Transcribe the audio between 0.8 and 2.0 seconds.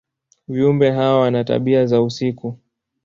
hawa wana tabia